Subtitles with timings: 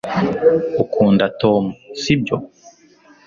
[0.83, 1.63] ukunda tom,
[2.01, 2.35] sibyo